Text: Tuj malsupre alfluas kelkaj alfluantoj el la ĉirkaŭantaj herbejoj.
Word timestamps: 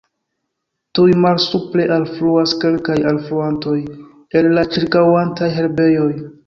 Tuj 0.99 1.11
malsupre 1.25 1.85
alfluas 1.97 2.57
kelkaj 2.65 2.97
alfluantoj 3.13 3.79
el 4.41 4.53
la 4.59 4.69
ĉirkaŭantaj 4.75 5.57
herbejoj. 5.61 6.15